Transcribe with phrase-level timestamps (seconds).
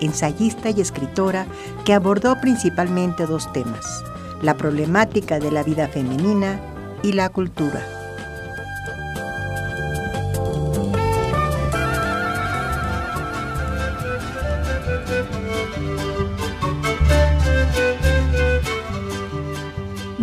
[0.00, 1.46] ensayista y escritora
[1.84, 4.04] que abordó principalmente dos temas,
[4.42, 6.60] la problemática de la vida femenina
[7.02, 7.82] y la cultura.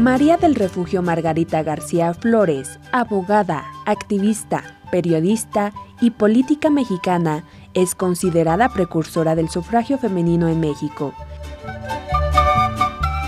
[0.05, 7.43] María del Refugio Margarita García Flores, abogada, activista, periodista y política mexicana,
[7.75, 11.13] es considerada precursora del sufragio femenino en México.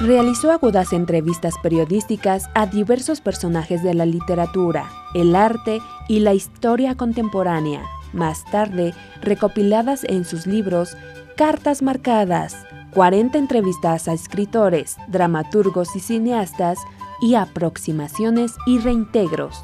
[0.02, 6.96] Realizó agudas entrevistas periodísticas a diversos personajes de la literatura, el arte y la historia
[6.96, 10.96] contemporánea, más tarde recopiladas en sus libros
[11.36, 12.56] Cartas Marcadas,
[12.94, 16.80] 40 entrevistas a escritores, dramaturgos y cineastas
[17.22, 19.62] y aproximaciones y reintegros.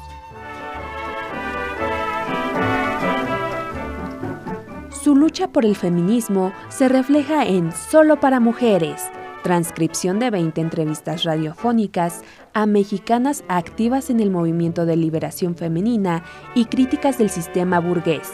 [5.04, 9.02] Su lucha por el feminismo se refleja en Solo para Mujeres,
[9.42, 12.22] transcripción de 20 entrevistas radiofónicas
[12.54, 18.32] a mexicanas activas en el movimiento de liberación femenina y críticas del sistema burgués.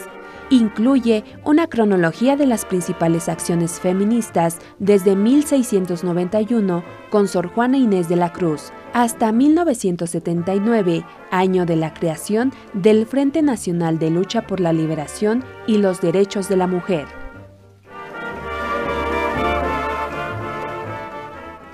[0.51, 8.17] Incluye una cronología de las principales acciones feministas desde 1691 con Sor Juana Inés de
[8.17, 14.73] la Cruz hasta 1979, año de la creación del Frente Nacional de Lucha por la
[14.73, 17.05] Liberación y los Derechos de la Mujer.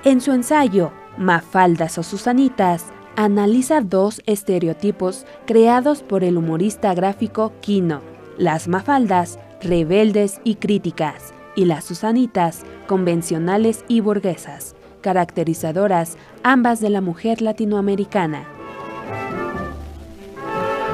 [0.04, 2.84] En su ensayo, Mafaldas o Susanitas,
[3.16, 11.64] analiza dos estereotipos creados por el humorista gráfico Quino las mafaldas, rebeldes y críticas, y
[11.64, 18.44] las susanitas, convencionales y burguesas, caracterizadoras ambas de la mujer latinoamericana.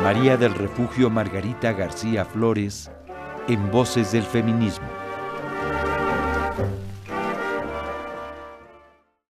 [0.03, 2.91] María del Refugio Margarita García Flores,
[3.47, 4.88] en Voces del Feminismo.